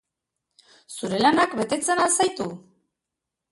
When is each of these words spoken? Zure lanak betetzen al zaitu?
Zure 0.95 1.19
lanak 1.25 1.53
betetzen 1.61 2.03
al 2.07 2.17
zaitu? 2.21 2.51